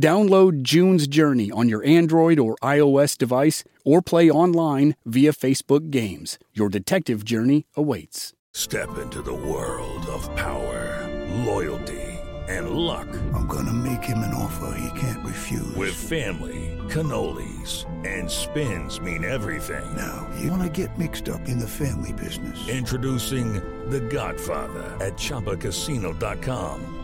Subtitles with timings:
[0.00, 6.38] Download June's Journey on your Android or iOS device or play online via Facebook Games.
[6.52, 8.32] Your detective journey awaits.
[8.52, 11.08] Step into the world of power,
[11.44, 12.00] loyalty,
[12.48, 13.08] and luck.
[13.34, 15.74] I'm going to make him an offer he can't refuse.
[15.74, 19.84] With family, cannolis, and spins mean everything.
[19.96, 22.68] Now, you want to get mixed up in the family business.
[22.68, 23.54] Introducing
[23.90, 27.03] The Godfather at ChumbaCasino.com.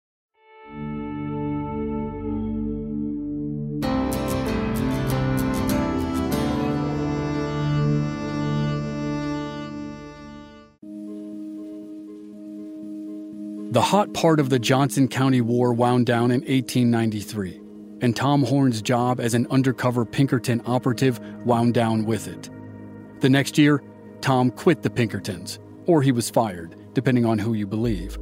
[13.71, 17.61] The hot part of the Johnson County War wound down in 1893,
[18.01, 22.49] and Tom Horn's job as an undercover Pinkerton operative wound down with it.
[23.21, 23.81] The next year,
[24.19, 28.17] Tom quit the Pinkertons, or he was fired, depending on who you believe.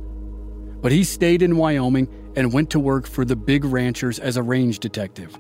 [0.83, 4.44] But he stayed in Wyoming and went to work for the big ranchers as a
[4.44, 5.36] range detective.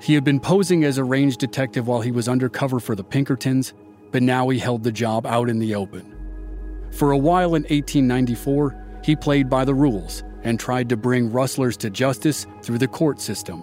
[0.00, 3.74] He had been posing as a range detective while he was undercover for the Pinkertons,
[4.10, 6.12] but now he held the job out in the open.
[6.92, 11.76] For a while in 1894, he played by the rules and tried to bring rustlers
[11.76, 13.62] to justice through the court system.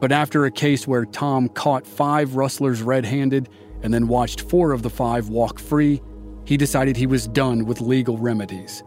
[0.00, 3.48] But after a case where Tom caught five rustlers red handed
[3.82, 6.02] and then watched four of the five walk free,
[6.44, 8.82] he decided he was done with legal remedies.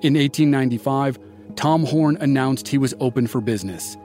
[0.00, 1.18] In 1895,
[1.56, 3.98] Tom Horn announced he was open for business.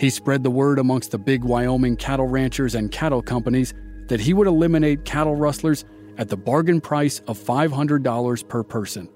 [0.00, 3.72] He spread the word amongst the big Wyoming cattle ranchers and cattle companies
[4.08, 5.84] that he would eliminate cattle rustlers
[6.16, 9.08] at the bargain price of $500 per person.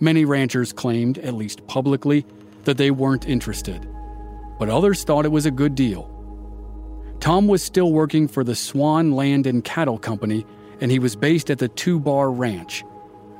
[0.00, 2.26] Many ranchers claimed, at least publicly,
[2.64, 3.88] that they weren't interested,
[4.58, 6.12] but others thought it was a good deal.
[7.20, 10.44] Tom was still working for the Swan Land and Cattle Company,
[10.80, 12.84] and he was based at the Two Bar Ranch.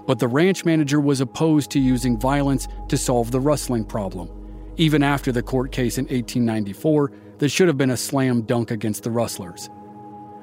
[0.06, 4.30] But the ranch manager was opposed to using violence to solve the rustling problem,
[4.76, 9.02] even after the court case in 1894 that should have been a slam dunk against
[9.02, 9.68] the rustlers.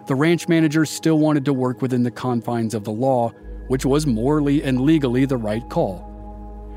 [0.05, 3.31] The ranch manager still wanted to work within the confines of the law
[3.67, 6.09] which was morally and legally the right call.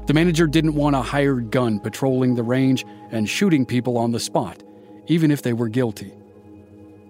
[0.07, 4.21] The manager didn't want a hired gun patrolling the range and shooting people on the
[4.21, 4.63] spot,
[5.09, 6.13] even if they were guilty.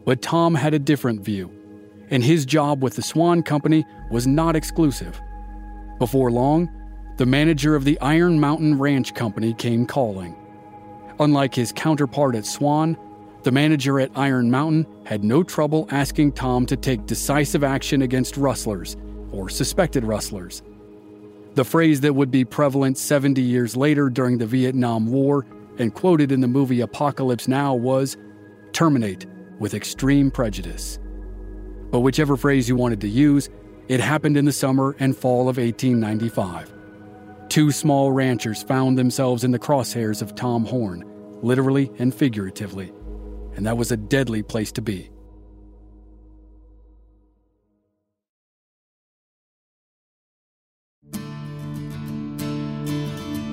[0.06, 1.50] But Tom had a different view,
[2.08, 5.20] and his job with the Swan Company was not exclusive.
[5.98, 6.70] Before long,
[7.18, 10.34] the manager of the Iron Mountain Ranch Company came calling.
[11.18, 12.96] Unlike his counterpart at Swan,
[13.42, 18.36] the manager at Iron Mountain had no trouble asking Tom to take decisive action against
[18.36, 18.96] rustlers
[19.36, 20.62] or suspected rustlers.
[21.54, 25.46] The phrase that would be prevalent 70 years later during the Vietnam War
[25.78, 28.16] and quoted in the movie Apocalypse Now was
[28.72, 29.26] terminate
[29.58, 30.98] with extreme prejudice.
[31.90, 33.48] But whichever phrase you wanted to use,
[33.88, 36.72] it happened in the summer and fall of 1895.
[37.48, 41.04] Two small ranchers found themselves in the crosshairs of Tom Horn,
[41.42, 42.92] literally and figuratively,
[43.54, 45.10] and that was a deadly place to be.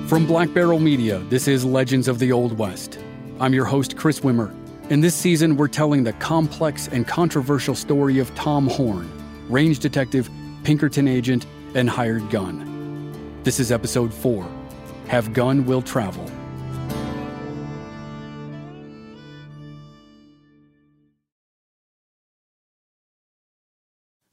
[0.06, 2.98] From Black Barrel Media, this is Legends of the Old West.
[3.40, 4.54] I'm your host, Chris Wimmer.
[4.90, 9.10] In this season, we're telling the complex and controversial story of Tom Horn,
[9.48, 10.28] range detective,
[10.62, 13.40] Pinkerton agent, and hired gun.
[13.44, 14.46] This is episode 4
[15.08, 16.30] Have Gun Will Travel.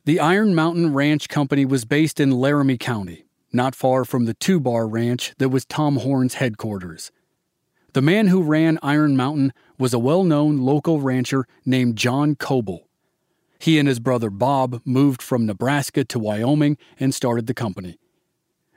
[0.04, 3.24] The Iron Mountain Ranch Company was based in Laramie County,
[3.54, 7.12] not far from the Two Bar Ranch that was Tom Horn's headquarters.
[7.94, 12.88] The man who ran Iron Mountain was a well known local rancher named John Coble.
[13.60, 18.00] He and his brother Bob moved from Nebraska to Wyoming and started the company.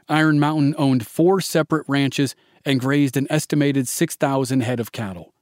[0.09, 2.35] Iron Mountain owned four separate ranches
[2.65, 5.33] and grazed an estimated 6,000 head of cattle.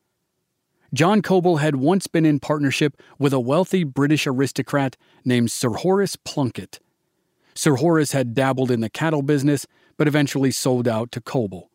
[0.94, 6.16] John Coble had once been in partnership with a wealthy British aristocrat named Sir Horace
[6.16, 6.80] Plunkett.
[7.54, 9.66] Sir Horace had dabbled in the cattle business,
[9.96, 11.70] but eventually sold out to Coble.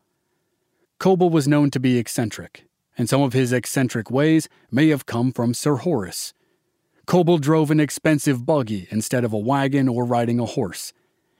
[0.99, 2.65] Coble was known to be eccentric,
[2.97, 6.33] and some of his eccentric ways may have come from Sir Horace.
[7.05, 10.91] Coble drove an expensive buggy instead of a wagon or riding a horse.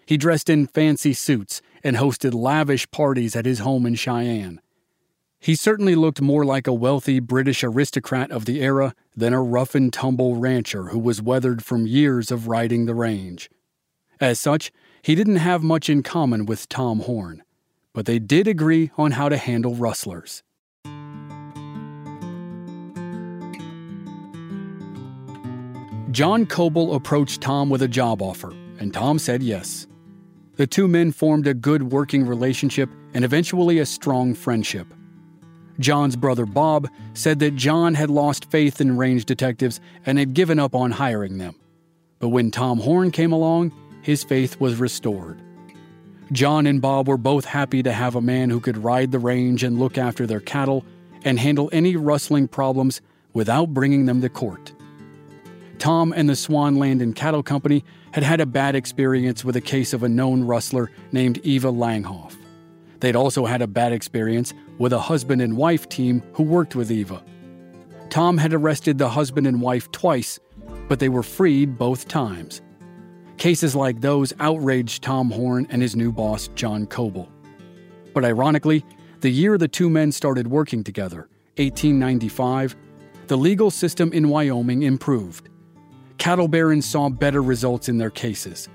[0.05, 4.61] He dressed in fancy suits and hosted lavish parties at his home in Cheyenne.
[5.39, 9.75] He certainly looked more like a wealthy British aristocrat of the era than a rough
[9.75, 13.49] and tumble rancher who was weathered from years of riding the range.
[14.19, 14.71] As such,
[15.01, 17.43] he didn't have much in common with Tom Horn,
[17.93, 20.43] but they did agree on how to handle rustlers.
[26.11, 29.85] John Coble approached Tom with a job offer, and Tom said yes.
[30.55, 34.87] The two men formed a good working relationship and eventually a strong friendship.
[35.79, 40.57] John's brother Bob said that John had lost faith in range detectives and had given
[40.57, 41.55] up on hiring them.
[42.17, 43.71] But when Tom Horn came along,
[44.07, 45.37] his faith was restored.
[46.31, 49.63] John and Bob were both happy to have a man who could ride the range
[49.63, 50.85] and look after their cattle
[51.25, 53.01] and handle any rustling problems
[53.33, 54.71] without bringing them to court.
[55.77, 57.83] Tom and the Swan Land and Cattle Company
[58.13, 62.37] had had a bad experience with a case of a known rustler named Eva Langhoff.
[63.01, 66.91] They'd also had a bad experience with a husband and wife team who worked with
[66.91, 67.21] Eva.
[68.09, 70.39] Tom had arrested the husband and wife twice,
[70.87, 72.61] but they were freed both times.
[73.37, 77.31] Cases like those outraged Tom Horn and his new boss, John Coble.
[78.13, 78.83] But ironically,
[79.21, 82.75] the year the two men started working together, 1895,
[83.27, 85.49] the legal system in Wyoming improved.
[86.17, 88.69] Cattle barons saw better results in their cases.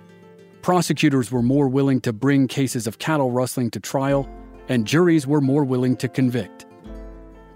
[0.63, 4.29] Prosecutors were more willing to bring cases of cattle rustling to trial,
[4.69, 6.67] and juries were more willing to convict.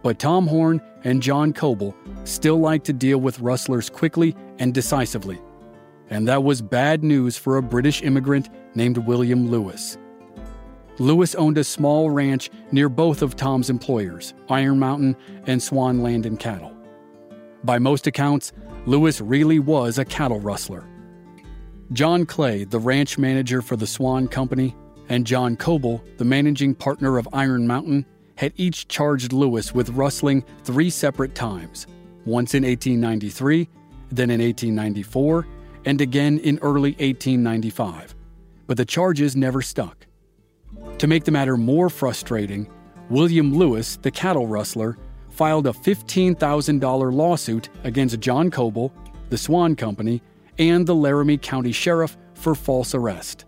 [0.03, 1.95] But Tom Horn and John Coble
[2.25, 5.41] still liked to deal with rustlers quickly and decisively.
[6.11, 9.99] And that was bad news for a British immigrant named William Lewis.
[10.99, 15.17] Lewis owned a small ranch near both of Tom's employers, Iron Mountain
[15.47, 16.75] and Swan Land and Cattle.
[17.65, 18.53] By most accounts,
[18.87, 20.87] Lewis really was a cattle rustler.
[21.93, 24.75] John Clay, the ranch manager for the Swan Company,
[25.09, 28.07] and John Coble, the managing partner of Iron Mountain,
[28.37, 31.87] had each charged Lewis with rustling three separate times
[32.25, 33.69] once in 1893,
[34.11, 35.47] then in 1894,
[35.87, 38.15] and again in early 1895.
[38.67, 40.07] But the charges never stuck.
[40.99, 42.69] To make the matter more frustrating,
[43.09, 44.99] William Lewis, the cattle rustler,
[45.31, 48.93] filed a $15,000 lawsuit against John Coble,
[49.31, 50.21] the Swan Company,
[50.59, 53.45] and the Laramie County Sheriff for false arrest.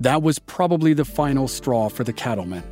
[0.00, 2.64] That was probably the final straw for the cattlemen.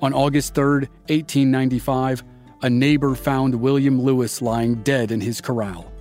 [0.00, 2.22] On August 3, 1895,
[2.62, 5.92] a neighbor found William Lewis lying dead in his corral.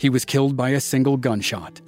[0.00, 1.82] He was killed by a single gunshot.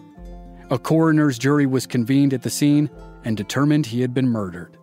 [0.68, 2.90] A coroner's jury was convened at the scene
[3.24, 4.76] and determined he had been murdered.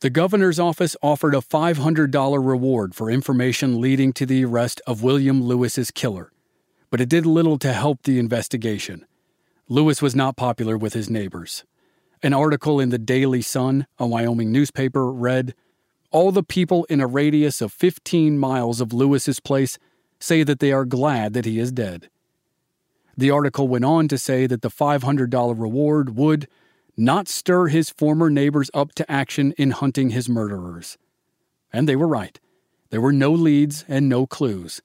[0.00, 5.40] The governor's office offered a $500 reward for information leading to the arrest of William
[5.40, 6.32] Lewis's killer,
[6.90, 9.06] but it did little to help the investigation.
[9.68, 11.64] Lewis was not popular with his neighbors.
[12.20, 15.54] An article in the Daily Sun, a Wyoming newspaper, read
[16.10, 19.78] All the people in a radius of 15 miles of Lewis's place
[20.18, 22.08] say that they are glad that he is dead.
[23.16, 26.48] The article went on to say that the $500 reward would,
[26.96, 30.96] not stir his former neighbors up to action in hunting his murderers.
[31.72, 32.40] And they were right.
[32.90, 34.80] There were no leads and no clues.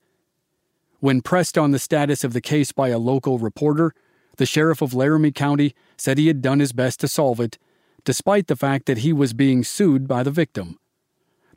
[1.00, 3.94] When pressed on the status of the case by a local reporter,
[4.38, 7.58] the sheriff of Laramie County said he had done his best to solve it,
[8.04, 10.80] despite the fact that he was being sued by the victim.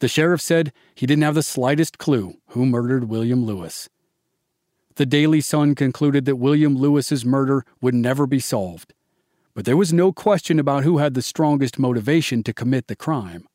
[0.00, 3.88] The sheriff said he didn't have the slightest clue who murdered William Lewis.
[4.96, 8.94] The Daily Sun concluded that William Lewis's murder would never be solved
[9.54, 13.46] but there was no question about who had the strongest motivation to commit the crime.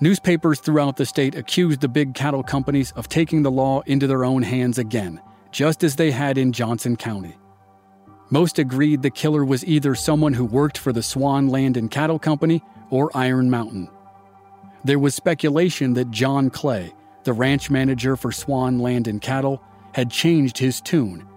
[0.00, 4.24] Newspapers throughout the state accused the big cattle companies of taking the law into their
[4.24, 5.20] own hands again,
[5.52, 7.36] just as they had in Johnson County.
[8.32, 12.18] Most agreed the killer was either someone who worked for the Swan Land and Cattle
[12.18, 13.90] Company or Iron Mountain.
[14.84, 19.62] There was speculation that John Clay, the ranch manager for Swan Land and Cattle,
[19.92, 21.28] had changed his tune.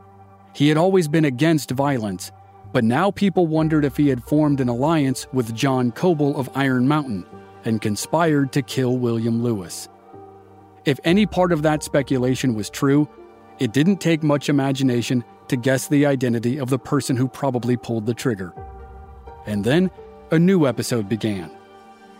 [0.53, 2.31] He had always been against violence,
[2.71, 6.87] but now people wondered if he had formed an alliance with John Coble of Iron
[6.87, 7.25] Mountain
[7.65, 9.89] and conspired to kill William Lewis.
[10.85, 13.09] If any part of that speculation was true,
[13.59, 18.05] it didn't take much imagination to guess the identity of the person who probably pulled
[18.05, 18.53] the trigger.
[19.45, 19.91] And then
[20.31, 21.51] a new episode began.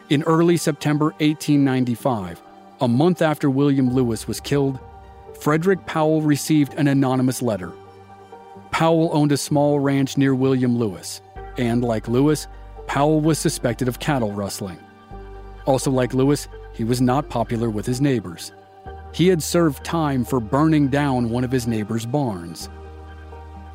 [0.10, 2.42] In early September 1895,
[2.82, 4.80] a month after William Lewis was killed,
[5.40, 7.72] Frederick Powell received an anonymous letter.
[8.72, 11.22] Powell owned a small ranch near William Lewis,
[11.58, 12.48] and like Lewis,
[12.88, 14.78] Powell was suspected of cattle rustling.
[15.66, 18.52] Also, like Lewis, he was not popular with his neighbors.
[19.16, 22.68] He had served time for burning down one of his neighbor's barns.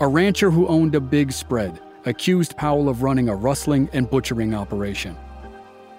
[0.01, 4.53] A rancher who owned a big spread accused Powell of running a rustling and butchering
[4.53, 5.17] operation.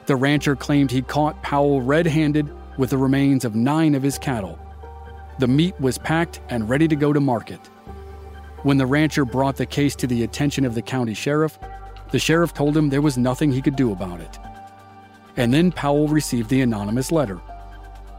[0.06, 4.20] The rancher claimed he caught Powell red handed with the remains of nine of his
[4.20, 4.60] cattle.
[5.40, 7.66] The meat was packed and ready to go to market.
[8.62, 11.58] When the rancher brought the case to the attention of the county sheriff,
[12.12, 14.38] the sheriff told him there was nothing he could do about it.
[15.36, 17.42] And then Powell received the anonymous letter.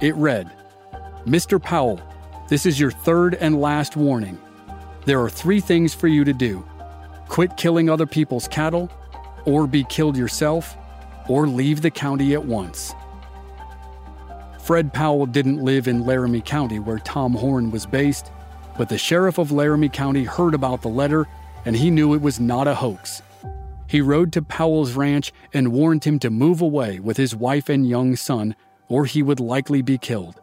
[0.01, 0.51] It read
[1.27, 1.63] Mr.
[1.63, 2.01] Powell,
[2.49, 4.41] this is your third and last warning.
[5.05, 6.65] There are three things for you to do
[7.29, 8.91] quit killing other people's cattle,
[9.47, 10.77] or be killed yourself,
[11.29, 12.93] or leave the county at once.
[14.61, 18.31] Fred Powell didn't live in Laramie County where Tom Horn was based,
[18.77, 21.27] but the sheriff of Laramie County heard about the letter
[21.65, 23.23] and he knew it was not a hoax.
[23.87, 27.89] He rode to Powell's ranch and warned him to move away with his wife and
[27.89, 28.57] young son,
[28.89, 30.42] or he would likely be killed.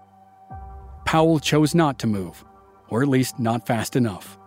[1.10, 2.46] Powell chose not to move,
[2.90, 4.38] or at least not fast enough.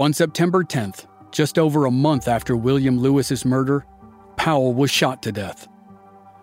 [0.00, 3.86] On September 10th, just over a month after William Lewis's murder,
[4.34, 5.68] Powell was shot to death.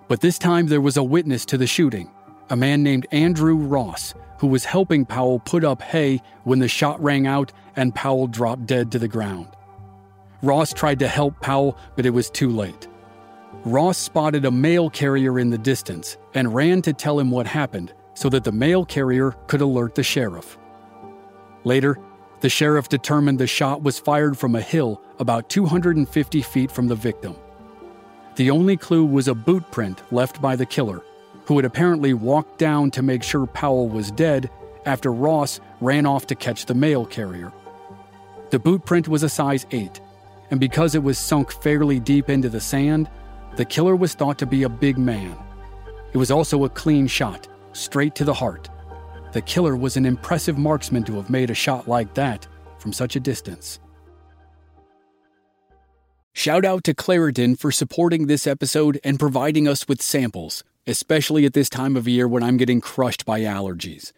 [0.08, 2.10] But this time there was a witness to the shooting,
[2.50, 7.04] a man named Andrew Ross, who was helping Powell put up hay when the shot
[7.04, 9.50] rang out and Powell dropped dead to the ground.
[10.42, 12.88] Ross tried to help Powell, but it was too late.
[13.66, 17.94] Ross spotted a mail carrier in the distance and ran to tell him what happened
[18.20, 20.58] so that the mail carrier could alert the sheriff.
[21.64, 21.98] Later,
[22.42, 26.96] the sheriff determined the shot was fired from a hill about 250 feet from the
[26.96, 27.34] victim.
[28.36, 31.02] The only clue was a boot print left by the killer,
[31.46, 34.50] who had apparently walked down to make sure Powell was dead
[34.86, 37.54] after Ross ran off to catch the mail carrier.
[38.50, 40.02] The boot print was a size 8,
[40.52, 43.10] and because it was sunk fairly deep into the sand,
[43.56, 45.38] the killer was thought to be a big man.
[46.12, 48.70] It was also a clean shot, straight to the heart.
[49.32, 52.48] The killer was an impressive marksman to have made a shot like that
[52.80, 53.80] from such a distance.
[56.34, 61.54] Shout out to Claritin for supporting this episode and providing us with samples, especially at
[61.54, 64.14] this time of year when I'm getting crushed by allergies.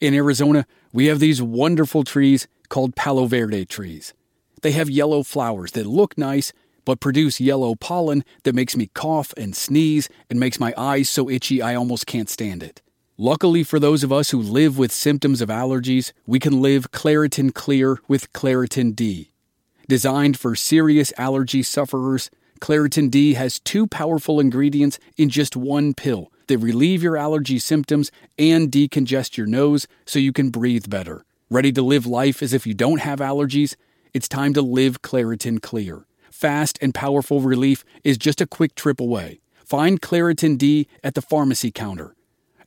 [0.00, 4.14] In Arizona, we have these wonderful trees called Palo Verde trees.
[4.62, 6.52] They have yellow flowers that look nice,
[6.84, 11.28] but produce yellow pollen that makes me cough and sneeze and makes my eyes so
[11.28, 12.80] itchy I almost can't stand it.
[13.18, 17.54] Luckily for those of us who live with symptoms of allergies, we can live Claritin
[17.54, 19.30] Clear with Claritin D.
[19.88, 22.30] Designed for serious allergy sufferers,
[22.60, 28.12] Claritin D has two powerful ingredients in just one pill that relieve your allergy symptoms
[28.38, 31.24] and decongest your nose so you can breathe better.
[31.48, 33.76] Ready to live life as if you don't have allergies?
[34.12, 36.04] It's time to live Claritin Clear.
[36.30, 39.40] Fast and powerful relief is just a quick trip away.
[39.64, 42.15] Find Claritin D at the pharmacy counter.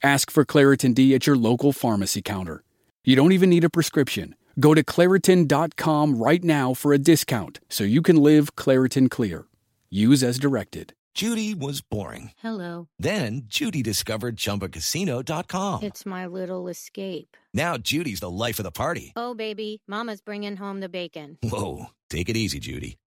[0.02, 2.64] Ask for Claritin D at your local pharmacy counter.
[3.04, 4.36] You don't even need a prescription.
[4.60, 9.46] Go to Claritin.com right now for a discount so you can live Claritin Clear.
[9.90, 10.94] Use as directed.
[11.14, 12.32] Judy was boring.
[12.38, 12.88] Hello.
[12.98, 15.84] Then Judy discovered ChumbaCasino.com.
[15.84, 17.36] It's my little escape.
[17.54, 19.12] Now Judy's the life of the party.
[19.18, 21.38] Oh, baby, Mama's bringing home the bacon.
[21.42, 22.98] Whoa, take it easy, Judy.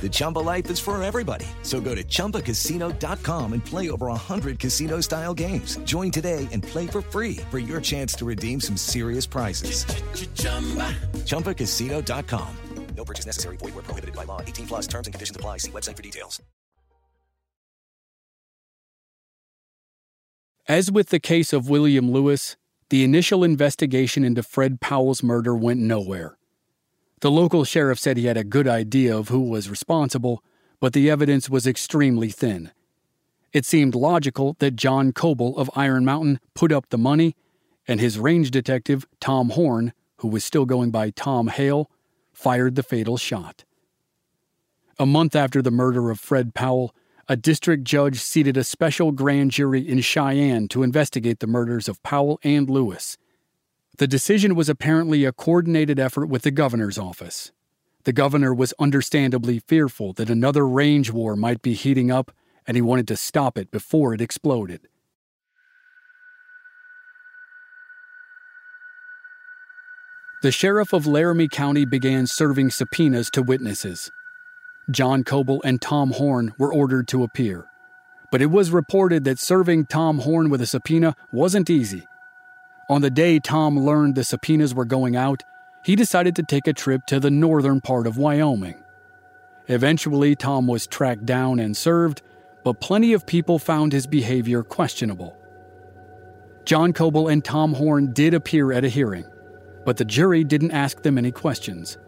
[0.00, 1.46] The Chumba life is for everybody.
[1.62, 5.78] So go to ChumbaCasino.com and play over 100 casino style games.
[5.78, 9.84] Join today and play for free for your chance to redeem some serious prizes.
[11.24, 12.48] ChumbaCasino.com.
[12.96, 13.56] No purchase necessary.
[13.58, 14.40] Void where prohibited by law.
[14.40, 15.58] 18 plus terms and conditions apply.
[15.58, 16.40] See website for details.
[20.68, 22.56] As with the case of William Lewis,
[22.90, 26.36] the initial investigation into Fred Powell's murder went nowhere.
[27.20, 30.42] The local sheriff said he had a good idea of who was responsible,
[30.80, 32.72] but the evidence was extremely thin.
[33.52, 37.34] It seemed logical that John Coble of Iron Mountain put up the money,
[37.88, 41.90] and his range detective, Tom Horn, who was still going by Tom Hale,
[42.34, 43.64] fired the fatal shot.
[44.98, 46.94] A month after the murder of Fred Powell,
[47.28, 52.02] a district judge seated a special grand jury in Cheyenne to investigate the murders of
[52.02, 53.16] Powell and Lewis.
[53.98, 57.52] The decision was apparently a coordinated effort with the governor's office.
[58.04, 62.30] The governor was understandably fearful that another range war might be heating up,
[62.66, 64.88] and he wanted to stop it before it exploded.
[70.42, 74.10] The sheriff of Laramie County began serving subpoenas to witnesses.
[74.90, 77.64] John Coble and Tom Horn were ordered to appear,
[78.30, 82.06] but it was reported that serving Tom Horn with a subpoena wasn't easy.
[82.88, 85.42] On the day Tom learned the subpoenas were going out,
[85.82, 88.82] he decided to take a trip to the northern part of Wyoming.
[89.66, 92.22] Eventually, Tom was tracked down and served,
[92.62, 95.36] but plenty of people found his behavior questionable.
[96.64, 99.24] John Coble and Tom Horn did appear at a hearing,
[99.84, 101.98] but the jury didn't ask them any questions.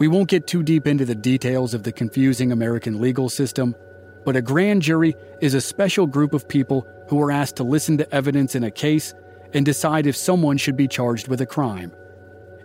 [0.00, 3.76] We won't get too deep into the details of the confusing American legal system,
[4.24, 7.98] but a grand jury is a special group of people who are asked to listen
[7.98, 9.14] to evidence in a case
[9.54, 11.92] and decide if someone should be charged with a crime.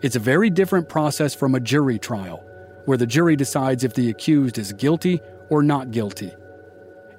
[0.02, 2.44] It's a very different process from a jury trial,
[2.86, 6.34] where the jury decides if the accused is guilty or not guilty.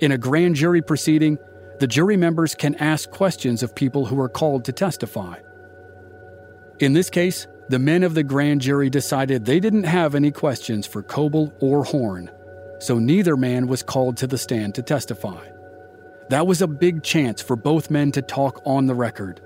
[0.00, 1.38] In a grand jury proceeding,
[1.80, 5.38] the jury members can ask questions of people who are called to testify.
[6.78, 10.86] In this case, the men of the grand jury decided they didn't have any questions
[10.86, 12.30] for Coble or Horn,
[12.78, 15.46] so neither man was called to the stand to testify.
[16.30, 19.40] That was a big chance for both men to talk on the record.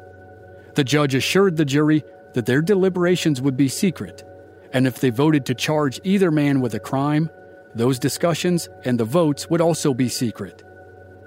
[0.75, 4.25] The judge assured the jury that their deliberations would be secret,
[4.73, 7.31] and if they voted to charge either man with a crime,
[7.75, 10.63] those discussions and the votes would also be secret.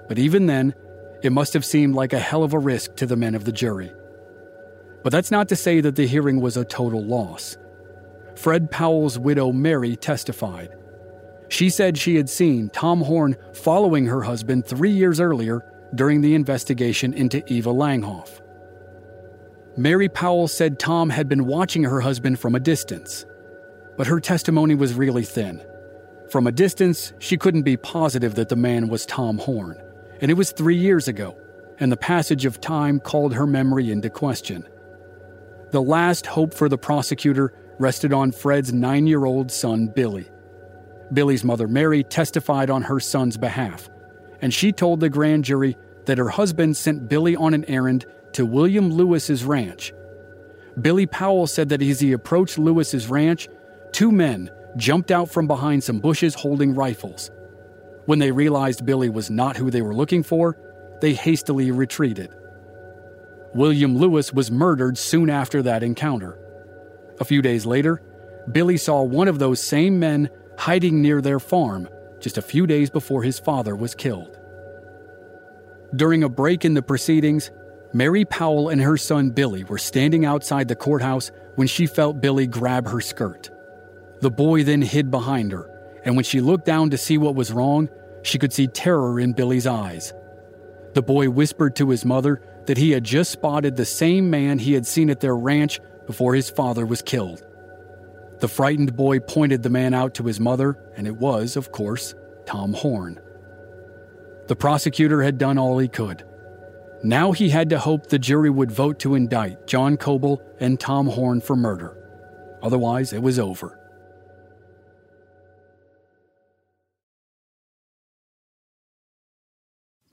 [0.08, 0.74] But even then,
[1.22, 3.52] it must have seemed like a hell of a risk to the men of the
[3.52, 3.92] jury.
[5.02, 7.56] But that's not to say that the hearing was a total loss.
[8.34, 10.70] Fred Powell's widow Mary testified.
[11.48, 16.34] She said she had seen Tom Horn following her husband three years earlier during the
[16.34, 18.40] investigation into Eva Langhoff.
[19.78, 23.26] Mary Powell said Tom had been watching her husband from a distance,
[23.98, 25.62] but her testimony was really thin.
[26.30, 29.76] From a distance, she couldn't be positive that the man was Tom Horn,
[30.22, 31.36] and it was three years ago,
[31.78, 34.66] and the passage of time called her memory into question.
[35.72, 40.30] The last hope for the prosecutor rested on Fred's nine year old son, Billy.
[41.12, 43.90] Billy's mother, Mary, testified on her son's behalf,
[44.40, 48.44] and she told the grand jury that her husband sent Billy on an errand to
[48.44, 49.94] William Lewis's ranch.
[50.78, 53.48] Billy Powell said that as he approached Lewis's ranch,
[53.92, 57.30] two men jumped out from behind some bushes holding rifles.
[58.04, 60.58] When they realized Billy was not who they were looking for,
[61.00, 62.30] they hastily retreated.
[63.54, 66.38] William Lewis was murdered soon after that encounter.
[67.18, 68.02] A few days later,
[68.52, 71.88] Billy saw one of those same men hiding near their farm
[72.20, 74.38] just a few days before his father was killed.
[75.94, 77.50] During a break in the proceedings,
[77.96, 82.46] Mary Powell and her son Billy were standing outside the courthouse when she felt Billy
[82.46, 83.48] grab her skirt.
[84.20, 85.70] The boy then hid behind her,
[86.04, 87.88] and when she looked down to see what was wrong,
[88.22, 90.12] she could see terror in Billy's eyes.
[90.92, 94.74] The boy whispered to his mother that he had just spotted the same man he
[94.74, 97.46] had seen at their ranch before his father was killed.
[98.40, 102.14] The frightened boy pointed the man out to his mother, and it was, of course,
[102.44, 103.18] Tom Horn.
[104.48, 106.24] The prosecutor had done all he could.
[107.02, 111.06] Now he had to hope the jury would vote to indict John Coble and Tom
[111.06, 111.96] Horn for murder.
[112.62, 113.78] Otherwise, it was over.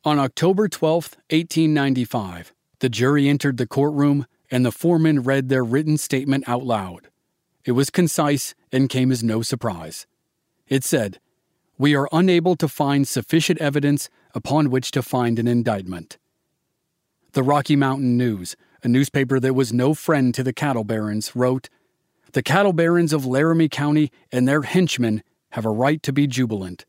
[0.06, 5.98] On October 12, 1895, the jury entered the courtroom and the foreman read their written
[5.98, 7.08] statement out loud.
[7.63, 10.06] It was concise and came as no surprise.
[10.67, 11.19] It said,
[11.78, 16.17] We are unable to find sufficient evidence upon which to find an indictment.
[17.34, 21.67] The Rocky Mountain News, a newspaper that was no friend to the cattle barons, wrote
[22.34, 26.86] The cattle barons of Laramie County and their henchmen have a right to be jubilant.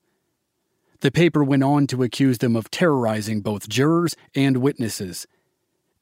[1.00, 5.26] The paper went on to accuse them of terrorizing both jurors and witnesses.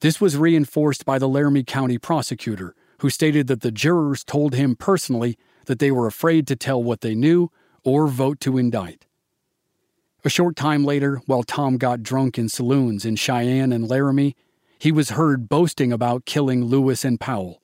[0.01, 4.75] This was reinforced by the Laramie County prosecutor, who stated that the jurors told him
[4.75, 7.53] personally that they were afraid to tell what they knew
[7.85, 9.07] or vote to indict.
[10.25, 14.37] A short time later, while Tom got drunk in saloons in Cheyenne and Laramie,
[14.79, 17.61] he was heard boasting about killing Lewis and Powell.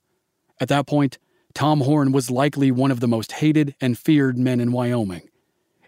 [0.60, 1.18] At that point,
[1.54, 5.28] Tom Horn was likely one of the most hated and feared men in Wyoming.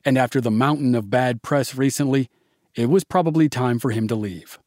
[0.05, 2.29] And after the mountain of bad press recently,
[2.77, 4.61] it was probably time for him to leave.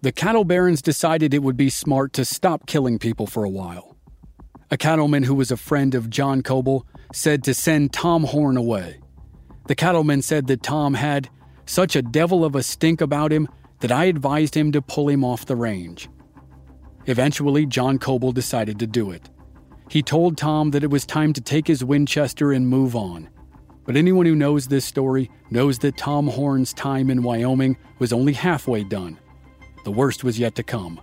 [0.00, 3.91] The cattle barons decided it would be smart to stop killing people for a while.
[4.72, 9.00] A cattleman who was a friend of John Coble said to send Tom Horn away.
[9.66, 11.28] The cattleman said that Tom had
[11.66, 13.48] such a devil of a stink about him
[13.80, 16.08] that I advised him to pull him off the range.
[17.04, 19.28] Eventually, John Coble decided to do it.
[19.90, 23.28] He told Tom that it was time to take his Winchester and move on.
[23.84, 28.32] But anyone who knows this story knows that Tom Horn's time in Wyoming was only
[28.32, 29.18] halfway done.
[29.84, 30.98] The worst was yet to come.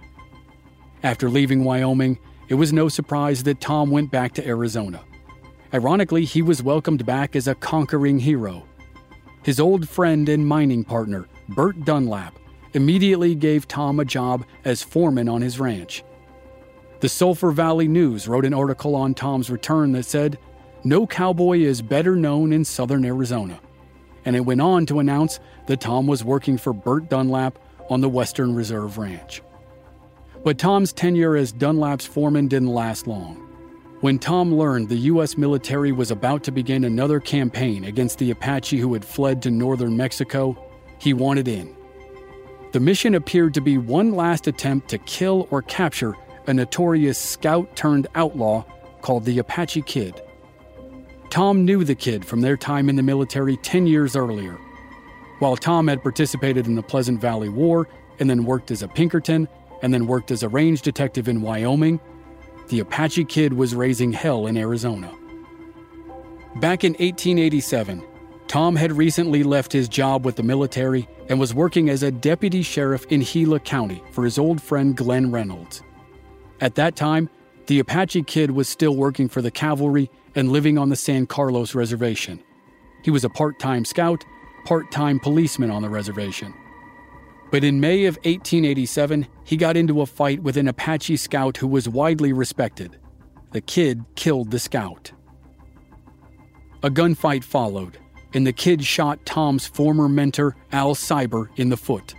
[1.04, 2.18] After leaving Wyoming,
[2.50, 5.02] it was no surprise that Tom went back to Arizona.
[5.72, 8.66] Ironically, he was welcomed back as a conquering hero.
[9.44, 12.38] His old friend and mining partner, Burt Dunlap,
[12.74, 16.04] immediately gave Tom a job as foreman on his ranch.
[17.02, 20.40] The Sulphur Valley News wrote an article on Tom's return that said,
[20.84, 23.60] No cowboy is better known in southern Arizona.
[24.26, 27.58] And it went on to announce that Tom was working for Burt Dunlap
[27.90, 29.42] on the Western Reserve Ranch.
[30.44, 33.46] But Tom's tenure as Dunlap's foreman didn't last long.
[34.02, 35.38] When Tom learned the U.S.
[35.38, 39.98] military was about to begin another campaign against the Apache who had fled to northern
[39.98, 40.58] Mexico,
[41.00, 41.76] he wanted in.
[42.72, 46.16] The mission appeared to be one last attempt to kill or capture
[46.48, 48.64] a notorious scout turned outlaw
[49.02, 50.22] called the Apache Kid.
[51.30, 54.58] Tom knew the kid from their time in the military 10 years earlier.
[55.40, 57.88] While Tom had participated in the Pleasant Valley War
[58.20, 59.48] and then worked as a Pinkerton
[59.82, 62.00] and then worked as a range detective in Wyoming,
[62.70, 65.12] the Apache Kid was raising hell in Arizona.
[66.56, 68.04] Back in 1887,
[68.48, 72.64] Tom had recently left his job with the military and was working as a deputy
[72.64, 75.84] sheriff in Gila County for his old friend Glenn Reynolds.
[76.60, 77.30] At that time,
[77.68, 81.76] the Apache Kid was still working for the cavalry and living on the San Carlos
[81.76, 82.44] Reservation.
[83.04, 84.26] He was a part time scout,
[84.66, 86.54] part time policeman on the reservation.
[87.52, 91.68] But in May of 1887, he got into a fight with an Apache scout who
[91.68, 92.98] was widely respected.
[93.52, 95.12] The kid killed the scout.
[96.84, 97.98] A gunfight followed,
[98.34, 102.14] and the kid shot Tom's former mentor, Al Sieber, in the foot.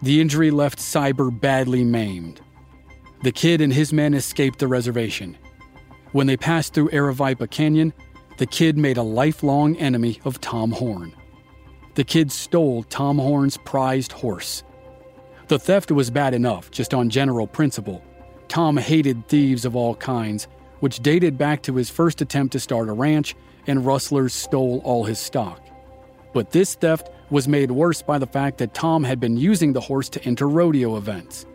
[0.00, 2.40] The injury left Sieber badly maimed.
[3.22, 5.36] The kid and his men escaped the reservation.
[6.12, 7.92] When they passed through Aravaipa Canyon,
[8.38, 11.14] the kid made a lifelong enemy of Tom Horn
[11.96, 14.62] the kids stole Tom Horn's prized horse.
[15.48, 18.02] The theft was bad enough, just on general principle.
[18.48, 20.46] Tom hated thieves of all kinds,
[20.80, 23.34] which dated back to his first attempt to start a ranch,
[23.66, 25.60] and rustlers stole all his stock.
[26.34, 29.80] But this theft was made worse by the fact that Tom had been using the
[29.80, 31.46] horse to enter rodeo events.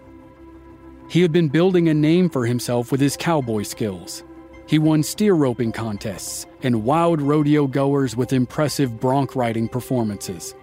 [1.08, 4.23] He had been building a name for himself with his cowboy skills.
[4.67, 10.56] He won steer roping contests and wowed rodeo goers with impressive bronc riding performances.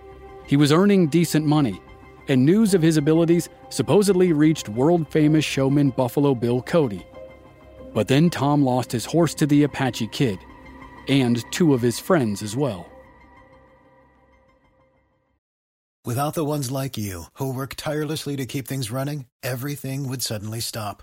[0.46, 1.80] He was earning decent money,
[2.28, 7.06] and news of his abilities supposedly reached world famous showman Buffalo Bill Cody.
[7.92, 10.38] But then Tom lost his horse to the Apache Kid,
[11.08, 12.87] and two of his friends as well.
[16.04, 20.61] Without the ones like you, who work tirelessly to keep things running, everything would suddenly
[20.61, 21.02] stop.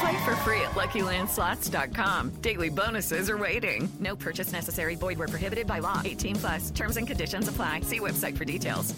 [0.00, 2.30] Play for free at LuckyLandSlots.com.
[2.40, 3.90] Daily bonuses are waiting.
[3.98, 4.94] No purchase necessary.
[4.94, 6.00] Void where prohibited by law.
[6.04, 6.70] 18 plus.
[6.70, 7.80] Terms and conditions apply.
[7.80, 8.94] See website for details.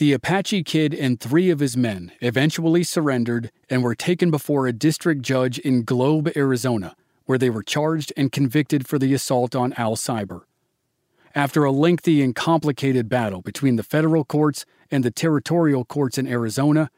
[0.00, 4.72] The Apache Kid and three of his men eventually surrendered and were taken before a
[4.72, 9.74] district judge in Globe, Arizona, where they were charged and convicted for the assault on
[9.74, 10.44] Al Sieber.
[11.34, 16.26] After a lengthy and complicated battle between the federal courts and the territorial courts in
[16.26, 16.90] Arizona,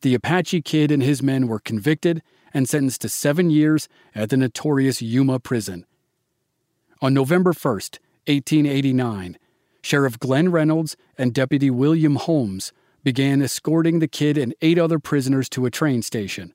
[0.00, 4.36] the Apache Kid and his men were convicted and sentenced to seven years at the
[4.36, 5.86] notorious Yuma prison.
[7.02, 9.38] On November 1st, 1889,
[9.82, 15.48] Sheriff Glenn Reynolds and Deputy William Holmes began escorting the kid and eight other prisoners
[15.50, 16.54] to a train station.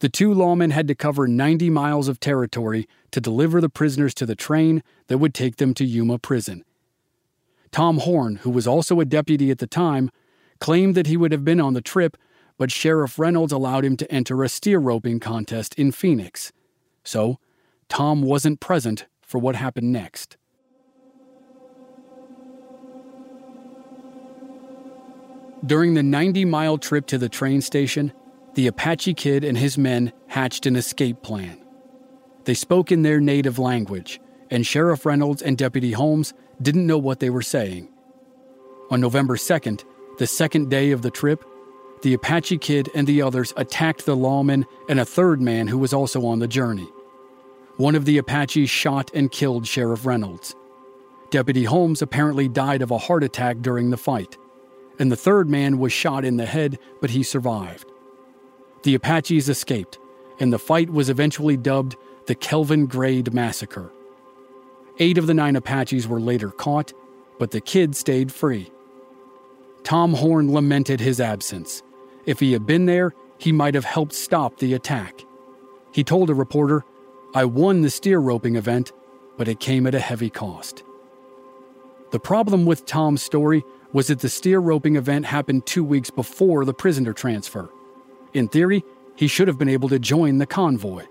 [0.00, 4.26] The two lawmen had to cover 90 miles of territory to deliver the prisoners to
[4.26, 6.65] the train that would take them to Yuma prison.
[7.72, 10.10] Tom Horn, who was also a deputy at the time,
[10.60, 12.16] claimed that he would have been on the trip,
[12.58, 16.52] but Sheriff Reynolds allowed him to enter a steer roping contest in Phoenix.
[17.04, 17.38] So,
[17.88, 20.36] Tom wasn't present for what happened next.
[25.64, 28.12] During the 90 mile trip to the train station,
[28.54, 31.58] the Apache kid and his men hatched an escape plan.
[32.44, 37.20] They spoke in their native language, and Sheriff Reynolds and Deputy Holmes didn't know what
[37.20, 37.88] they were saying.
[38.90, 39.84] On November 2nd,
[40.18, 41.44] the second day of the trip,
[42.02, 45.92] the Apache kid and the others attacked the lawman and a third man who was
[45.92, 46.88] also on the journey.
[47.76, 50.54] One of the Apaches shot and killed Sheriff Reynolds.
[51.30, 54.38] Deputy Holmes apparently died of a heart attack during the fight,
[54.98, 57.90] and the third man was shot in the head, but he survived.
[58.84, 59.98] The Apaches escaped,
[60.38, 63.90] and the fight was eventually dubbed the Kelvin Grade Massacre.
[64.98, 66.92] Eight of the nine Apaches were later caught,
[67.38, 68.70] but the kid stayed free.
[69.82, 71.82] Tom Horn lamented his absence.
[72.24, 75.24] If he had been there, he might have helped stop the attack.
[75.92, 76.84] He told a reporter,
[77.34, 78.92] I won the steer roping event,
[79.36, 80.82] but it came at a heavy cost.
[82.10, 86.64] The problem with Tom's story was that the steer roping event happened two weeks before
[86.64, 87.70] the prisoner transfer.
[88.32, 88.82] In theory,
[89.16, 91.04] he should have been able to join the convoy.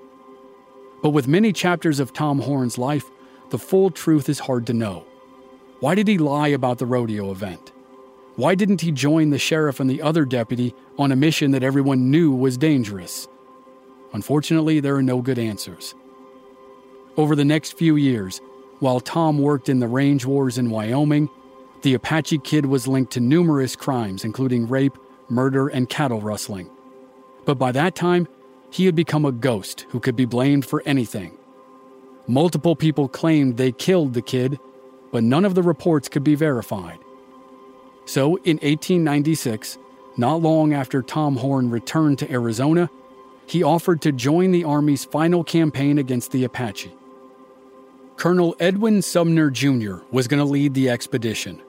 [1.02, 3.10] But with many chapters of Tom Horn's life,
[3.56, 5.06] the full truth is hard to know.
[5.80, 7.72] Why did he lie about the rodeo event?
[8.36, 12.12] Why didn't he join the sheriff and the other deputy on a mission that everyone
[12.12, 13.30] knew was dangerous?
[14.12, 15.96] Unfortunately, there are no good answers.
[17.16, 18.42] Over the next few years,
[18.80, 21.30] while Tom worked in the range wars in Wyoming,
[21.82, 24.98] the Apache Kid was linked to numerous crimes, including rape,
[25.30, 26.70] murder, and cattle rustling.
[27.46, 28.28] But by that time,
[28.70, 31.38] he had become a ghost who could be blamed for anything.
[32.28, 34.60] Multiple people claimed they killed the kid,
[35.12, 37.00] but none of the reports could be verified.
[38.06, 39.78] So, in 1896,
[40.18, 42.90] not long after Tom Horn returned to Arizona,
[43.48, 46.94] he offered to join the Army's final campaign against the Apache.
[48.16, 49.98] Colonel Edwin Sumner Jr.
[50.12, 51.62] was going to lead the expedition.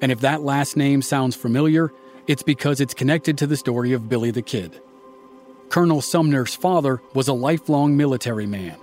[0.00, 1.92] And if that last name sounds familiar,
[2.26, 4.80] it's because it's connected to the story of Billy the Kid.
[5.68, 8.76] Colonel Sumner's father was a lifelong military man.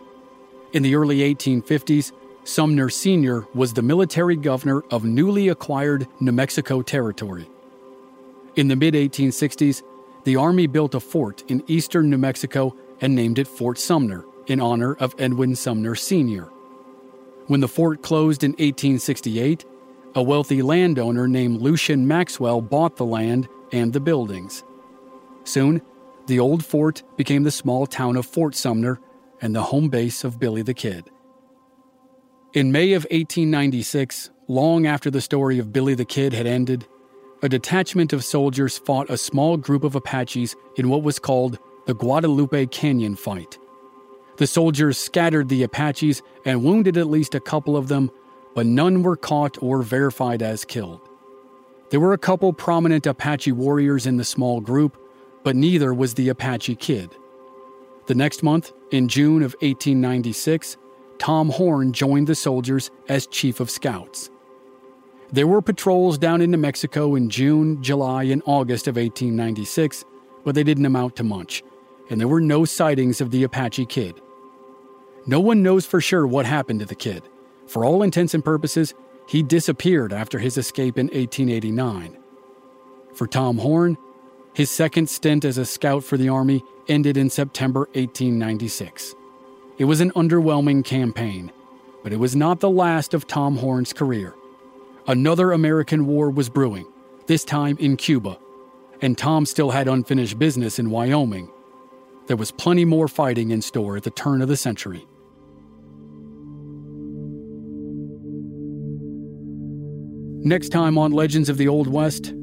[0.77, 2.11] In the early 1850s,
[2.43, 3.47] Sumner Sr.
[3.55, 7.49] was the military governor of newly acquired New Mexico Territory.
[8.55, 9.81] In the mid 1860s,
[10.23, 14.61] the Army built a fort in eastern New Mexico and named it Fort Sumner in
[14.61, 16.43] honor of Edwin Sumner Sr.
[17.47, 19.65] When the fort closed in 1868,
[20.13, 24.63] a wealthy landowner named Lucien Maxwell bought the land and the buildings.
[25.43, 25.81] Soon,
[26.27, 28.99] the old fort became the small town of Fort Sumner
[29.41, 31.09] and the home base of Billy the Kid.
[32.53, 36.87] In May of 1896, long after the story of Billy the Kid had ended,
[37.43, 41.93] a detachment of soldiers fought a small group of Apaches in what was called the
[41.93, 43.57] Guadalupe Canyon Fight.
[44.37, 48.11] The soldiers scattered the Apaches and wounded at least a couple of them,
[48.55, 51.01] but none were caught or verified as killed.
[51.89, 54.97] There were a couple prominent Apache warriors in the small group,
[55.43, 57.15] but neither was the Apache Kid.
[58.07, 60.77] The next month, in June of 1896,
[61.17, 64.29] Tom Horn joined the soldiers as Chief of Scouts.
[65.31, 70.05] There were patrols down in New Mexico in June, July, and August of 1896,
[70.45, 71.63] but they didn't amount to much,
[72.09, 74.21] and there were no sightings of the Apache Kid.
[75.25, 77.23] No one knows for sure what happened to the kid.
[77.67, 78.93] For all intents and purposes,
[79.27, 82.17] he disappeared after his escape in 1889.
[83.13, 83.97] For Tom Horn,
[84.57, 89.13] his second stint as a scout for the Army ended in September 1896.
[89.77, 91.51] It was an underwhelming campaign,
[92.01, 94.33] but it was not the last of Tom Horn's career.
[95.05, 96.87] Another American war was brewing,
[97.27, 98.39] this time in Cuba,
[98.99, 101.51] and Tom still had unfinished business in Wyoming.
[102.25, 105.05] There was plenty more fighting in store at the turn of the century.
[110.43, 112.33] Next time on Legends of the Old West,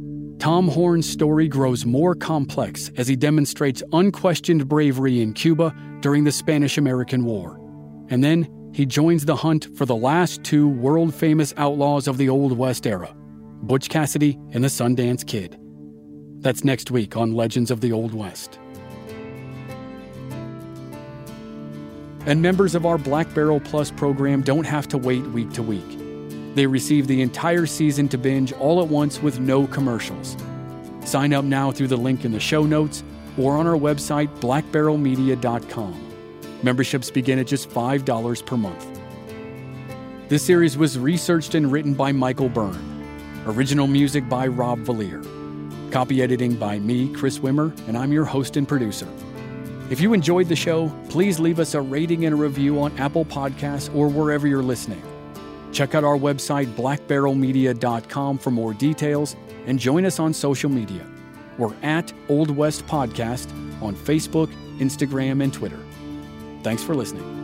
[0.44, 6.32] Tom Horn's story grows more complex as he demonstrates unquestioned bravery in Cuba during the
[6.32, 7.58] Spanish American War.
[8.10, 12.28] And then he joins the hunt for the last two world famous outlaws of the
[12.28, 13.16] Old West era
[13.62, 15.58] Butch Cassidy and the Sundance Kid.
[16.40, 18.58] That's next week on Legends of the Old West.
[22.26, 26.03] And members of our Black Barrel Plus program don't have to wait week to week.
[26.54, 30.36] They receive the entire season to binge all at once with no commercials.
[31.04, 33.02] Sign up now through the link in the show notes
[33.36, 36.00] or on our website, blackbarrelmedia.com.
[36.62, 39.00] Memberships begin at just $5 per month.
[40.28, 43.42] This series was researched and written by Michael Byrne.
[43.46, 45.22] Original music by Rob Valier.
[45.92, 49.06] Copy editing by me, Chris Wimmer, and I'm your host and producer.
[49.90, 53.24] If you enjoyed the show, please leave us a rating and a review on Apple
[53.26, 55.02] Podcasts or wherever you're listening.
[55.74, 61.04] Check out our website, blackbarrelmedia.com, for more details and join us on social media.
[61.58, 63.50] We're at Old West Podcast
[63.82, 65.78] on Facebook, Instagram, and Twitter.
[66.62, 67.43] Thanks for listening.